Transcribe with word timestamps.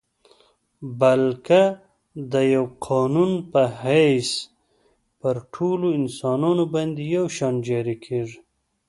بلکه 1.01 1.61
د 2.31 2.33
یوه 2.53 2.71
قانون 2.87 3.31
په 3.51 3.61
حیث 3.83 4.29
پر 5.19 5.35
ټولو 5.53 5.85
انسانانو 5.99 6.63
باندي 6.73 7.03
یو 7.15 7.25
شان 7.37 7.55
جاري 7.67 7.95
کیږي. 8.05 8.39